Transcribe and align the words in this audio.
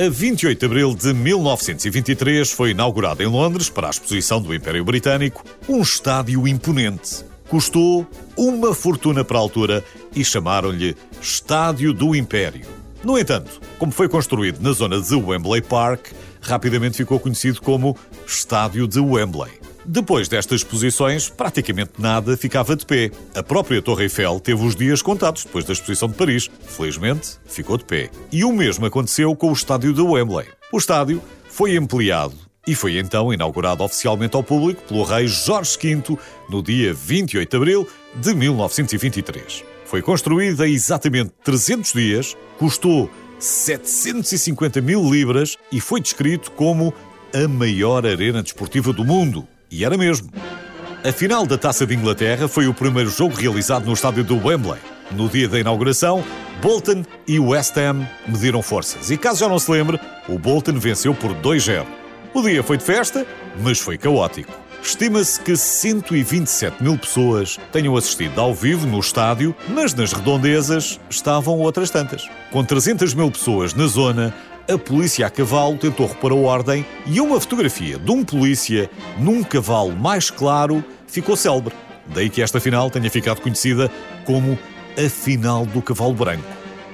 A 0.00 0.08
28 0.08 0.60
de 0.60 0.64
abril 0.64 0.94
de 0.94 1.12
1923 1.12 2.52
foi 2.52 2.70
inaugurado 2.70 3.20
em 3.20 3.26
Londres, 3.26 3.68
para 3.68 3.88
a 3.88 3.90
exposição 3.90 4.40
do 4.40 4.54
Império 4.54 4.84
Britânico, 4.84 5.44
um 5.68 5.82
estádio 5.82 6.46
imponente. 6.46 7.24
Custou 7.48 8.06
uma 8.36 8.72
fortuna 8.72 9.24
para 9.24 9.38
a 9.38 9.40
altura 9.40 9.84
e 10.14 10.24
chamaram-lhe 10.24 10.96
Estádio 11.20 11.92
do 11.92 12.14
Império. 12.14 12.64
No 13.02 13.18
entanto, 13.18 13.60
como 13.76 13.90
foi 13.90 14.08
construído 14.08 14.60
na 14.60 14.70
zona 14.70 15.00
de 15.00 15.14
Wembley 15.16 15.62
Park, 15.62 16.12
rapidamente 16.40 16.98
ficou 16.98 17.18
conhecido 17.18 17.60
como 17.60 17.96
Estádio 18.24 18.86
de 18.86 19.00
Wembley. 19.00 19.50
Depois 19.84 20.28
destas 20.28 20.60
exposições, 20.60 21.28
praticamente 21.28 21.92
nada 21.98 22.36
ficava 22.36 22.76
de 22.76 22.84
pé. 22.84 23.10
A 23.34 23.42
própria 23.42 23.80
Torre 23.80 24.04
Eiffel 24.04 24.38
teve 24.40 24.64
os 24.64 24.76
dias 24.76 25.00
contados 25.00 25.44
depois 25.44 25.64
da 25.64 25.72
exposição 25.72 26.08
de 26.08 26.14
Paris. 26.14 26.50
Felizmente, 26.66 27.38
ficou 27.46 27.76
de 27.76 27.84
pé. 27.84 28.10
E 28.30 28.44
o 28.44 28.52
mesmo 28.52 28.86
aconteceu 28.86 29.34
com 29.34 29.50
o 29.50 29.52
estádio 29.52 29.92
de 29.92 30.02
Wembley. 30.02 30.46
O 30.72 30.78
estádio 30.78 31.22
foi 31.48 31.76
ampliado 31.76 32.34
e 32.66 32.74
foi 32.74 32.98
então 32.98 33.32
inaugurado 33.32 33.82
oficialmente 33.82 34.36
ao 34.36 34.42
público 34.42 34.82
pelo 34.82 35.02
rei 35.02 35.26
Jorge 35.26 35.78
V 35.80 36.18
no 36.50 36.62
dia 36.62 36.92
28 36.92 37.50
de 37.50 37.56
abril 37.56 37.88
de 38.14 38.34
1923. 38.34 39.64
Foi 39.86 40.02
construído 40.02 40.62
em 40.62 40.74
exatamente 40.74 41.32
300 41.42 41.92
dias, 41.94 42.36
custou 42.58 43.10
750 43.38 44.82
mil 44.82 45.10
libras 45.10 45.56
e 45.72 45.80
foi 45.80 45.98
descrito 45.98 46.50
como 46.50 46.92
a 47.32 47.48
maior 47.48 48.04
arena 48.04 48.42
desportiva 48.42 48.92
do 48.92 49.02
mundo. 49.02 49.48
E 49.70 49.84
era 49.84 49.96
mesmo. 49.96 50.30
A 51.04 51.12
final 51.12 51.46
da 51.46 51.56
Taça 51.56 51.86
de 51.86 51.94
Inglaterra 51.94 52.48
foi 52.48 52.66
o 52.66 52.74
primeiro 52.74 53.10
jogo 53.10 53.34
realizado 53.34 53.86
no 53.86 53.92
estádio 53.92 54.24
do 54.24 54.36
Wembley. 54.36 54.80
No 55.10 55.28
dia 55.28 55.48
da 55.48 55.58
inauguração, 55.58 56.24
Bolton 56.60 57.04
e 57.26 57.38
West 57.38 57.76
Ham 57.76 58.06
mediram 58.26 58.62
forças. 58.62 59.10
E 59.10 59.16
caso 59.16 59.40
já 59.40 59.48
não 59.48 59.58
se 59.58 59.70
lembre, 59.70 60.00
o 60.28 60.38
Bolton 60.38 60.78
venceu 60.78 61.14
por 61.14 61.32
2-0. 61.34 61.86
O 62.34 62.42
dia 62.42 62.62
foi 62.62 62.76
de 62.76 62.84
festa, 62.84 63.26
mas 63.62 63.78
foi 63.78 63.96
caótico. 63.96 64.52
Estima-se 64.82 65.40
que 65.40 65.56
127 65.56 66.82
mil 66.82 66.96
pessoas 66.96 67.58
tenham 67.72 67.96
assistido 67.96 68.40
ao 68.40 68.54
vivo 68.54 68.86
no 68.86 69.00
estádio, 69.00 69.54
mas 69.68 69.94
nas 69.94 70.12
redondezas 70.12 71.00
estavam 71.10 71.58
outras 71.58 71.90
tantas. 71.90 72.28
Com 72.50 72.64
300 72.64 73.12
mil 73.14 73.30
pessoas 73.30 73.74
na 73.74 73.86
zona, 73.86 74.34
a 74.68 74.76
polícia 74.76 75.26
a 75.26 75.30
cavalo 75.30 75.78
tentou 75.78 76.06
repor 76.06 76.30
a 76.30 76.34
ordem 76.34 76.84
e 77.06 77.20
uma 77.20 77.40
fotografia 77.40 77.98
de 77.98 78.10
um 78.10 78.22
polícia 78.22 78.90
num 79.18 79.42
cavalo 79.42 79.96
mais 79.96 80.30
claro 80.30 80.84
ficou 81.06 81.36
célebre. 81.36 81.74
Daí 82.06 82.28
que 82.28 82.42
esta 82.42 82.60
final 82.60 82.90
tenha 82.90 83.10
ficado 83.10 83.40
conhecida 83.40 83.90
como 84.26 84.58
a 84.96 85.08
final 85.08 85.64
do 85.64 85.80
cavalo 85.80 86.12
branco. 86.12 86.44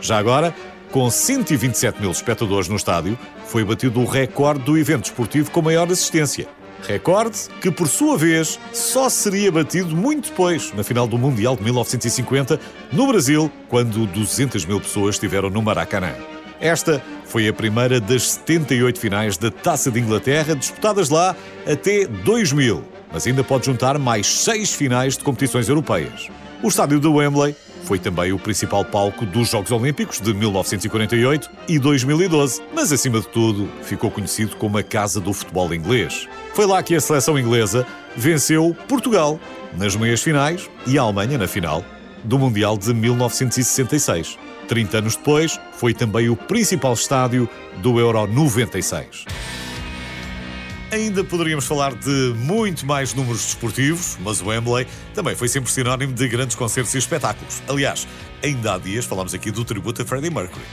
Já 0.00 0.18
agora, 0.18 0.52
com 0.90 1.08
127 1.08 2.00
mil 2.00 2.10
espectadores 2.10 2.68
no 2.68 2.74
estádio, 2.74 3.16
foi 3.46 3.64
batido 3.64 4.00
o 4.00 4.04
recorde 4.04 4.64
do 4.64 4.76
evento 4.76 5.04
esportivo 5.04 5.50
com 5.52 5.62
maior 5.62 5.90
assistência. 5.90 6.48
Recorde 6.88 7.38
que, 7.60 7.70
por 7.70 7.86
sua 7.86 8.16
vez, 8.16 8.58
só 8.72 9.08
seria 9.08 9.52
batido 9.52 9.94
muito 9.94 10.30
depois, 10.30 10.72
na 10.72 10.82
final 10.82 11.06
do 11.06 11.18
Mundial 11.18 11.54
de 11.54 11.62
1950, 11.62 12.58
no 12.90 13.06
Brasil, 13.06 13.52
quando 13.68 14.06
200 14.06 14.64
mil 14.64 14.80
pessoas 14.80 15.16
estiveram 15.16 15.50
no 15.50 15.60
Maracanã. 15.60 16.14
Esta 16.60 17.02
foi 17.24 17.48
a 17.48 17.52
primeira 17.52 17.98
das 17.98 18.32
78 18.32 19.00
finais 19.00 19.38
da 19.38 19.50
Taça 19.50 19.90
de 19.90 19.98
Inglaterra 19.98 20.54
disputadas 20.54 21.08
lá 21.08 21.34
até 21.66 22.06
2000, 22.06 22.84
mas 23.12 23.26
ainda 23.26 23.42
pode 23.42 23.66
juntar 23.66 23.98
mais 23.98 24.26
seis 24.26 24.72
finais 24.72 25.16
de 25.16 25.24
competições 25.24 25.68
europeias. 25.68 26.28
O 26.62 26.68
estádio 26.68 27.00
de 27.00 27.08
Wembley 27.08 27.56
foi 27.84 27.98
também 27.98 28.32
o 28.32 28.38
principal 28.38 28.84
palco 28.84 29.24
dos 29.24 29.48
Jogos 29.48 29.72
Olímpicos 29.72 30.20
de 30.20 30.34
1948 30.34 31.50
e 31.66 31.78
2012, 31.78 32.62
mas 32.74 32.92
acima 32.92 33.20
de 33.20 33.28
tudo 33.28 33.66
ficou 33.82 34.10
conhecido 34.10 34.54
como 34.56 34.76
a 34.76 34.82
casa 34.82 35.18
do 35.18 35.32
futebol 35.32 35.72
inglês. 35.74 36.28
Foi 36.52 36.66
lá 36.66 36.82
que 36.82 36.94
a 36.94 37.00
seleção 37.00 37.38
inglesa 37.38 37.86
venceu 38.14 38.76
Portugal 38.86 39.40
nas 39.78 39.96
meias 39.96 40.22
finais 40.22 40.68
e 40.86 40.98
a 40.98 41.02
Alemanha 41.02 41.38
na 41.38 41.48
final 41.48 41.82
do 42.22 42.38
Mundial 42.38 42.76
de 42.76 42.92
1966. 42.92 44.38
30 44.70 44.98
anos 44.98 45.16
depois, 45.16 45.58
foi 45.72 45.92
também 45.92 46.28
o 46.28 46.36
principal 46.36 46.92
estádio 46.92 47.48
do 47.78 47.98
Euro 47.98 48.24
96. 48.28 49.24
Ainda 50.92 51.24
poderíamos 51.24 51.66
falar 51.66 51.92
de 51.92 52.32
muito 52.36 52.86
mais 52.86 53.12
números 53.12 53.44
desportivos, 53.46 54.16
mas 54.20 54.40
o 54.40 54.46
Wembley 54.46 54.86
também 55.12 55.34
foi 55.34 55.48
sempre 55.48 55.72
sinónimo 55.72 56.12
de 56.12 56.28
grandes 56.28 56.54
concertos 56.54 56.94
e 56.94 56.98
espetáculos. 56.98 57.60
Aliás, 57.68 58.06
ainda 58.44 58.74
há 58.74 58.78
dias 58.78 59.04
falámos 59.06 59.34
aqui 59.34 59.50
do 59.50 59.64
tributo 59.64 60.02
a 60.02 60.04
Freddie 60.04 60.30
Mercury. 60.30 60.64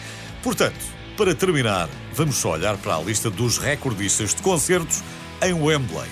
Portanto, 0.43 0.77
para 1.17 1.33
terminar, 1.33 1.89
vamos 2.13 2.35
só 2.35 2.51
olhar 2.51 2.77
para 2.77 2.97
a 2.97 3.01
lista 3.01 3.31
dos 3.31 3.57
recordistas 3.57 4.35
de 4.35 4.43
concertos 4.43 5.01
em 5.41 5.53
Wembley. 5.53 6.07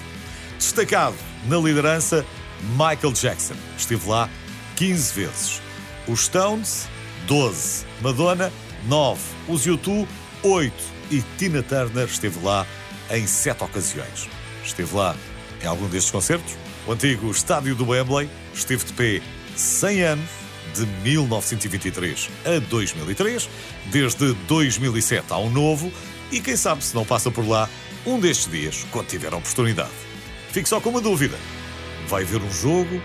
Destacado 0.58 1.16
na 1.48 1.58
liderança, 1.58 2.26
Michael 2.72 3.14
Jackson. 3.14 3.54
Esteve 3.78 4.10
lá 4.10 4.28
15 4.76 5.14
vezes. 5.14 5.62
Os 6.08 6.26
Stones, 6.26 6.88
12. 7.28 7.86
Madonna, 8.02 8.52
9. 8.88 9.22
Os 9.48 9.66
U2, 9.66 10.08
8. 10.44 10.74
E 11.12 11.24
Tina 11.38 11.62
Turner 11.62 12.06
esteve 12.06 12.44
lá 12.44 12.66
em 13.10 13.28
7 13.28 13.64
ocasiões. 13.64 14.28
Esteve 14.64 14.96
lá 14.96 15.16
em 15.62 15.68
algum 15.68 15.88
destes 15.88 16.12
concertos? 16.12 16.56
O 16.88 16.92
antigo 16.92 17.30
estádio 17.30 17.76
do 17.76 17.90
Wembley 17.90 18.30
esteve 18.54 18.86
de 18.86 18.94
pé 18.94 19.22
100 19.56 20.02
anos, 20.04 20.30
de 20.74 20.86
1923 20.86 22.30
a 22.46 22.60
2003, 22.60 23.50
desde 23.88 24.34
2007 24.48 25.26
há 25.30 25.38
um 25.38 25.50
novo, 25.50 25.92
e 26.32 26.40
quem 26.40 26.56
sabe 26.58 26.84
se 26.84 26.94
não 26.94 27.06
passa 27.06 27.32
por 27.32 27.48
lá 27.48 27.70
um 28.06 28.20
destes 28.20 28.52
dias, 28.52 28.86
quando 28.92 29.08
tiver 29.08 29.34
a 29.34 29.38
oportunidade. 29.38 29.90
Fique 30.52 30.68
só 30.70 30.80
com 30.80 30.90
uma 30.90 31.02
dúvida: 31.02 31.38
vai 32.08 32.24
ver 32.24 32.42
um 32.42 32.52
jogo 32.52 33.02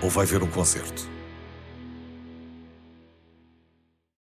ou 0.00 0.08
vai 0.08 0.24
ver 0.26 0.42
um 0.42 0.48
concerto? 0.48 1.17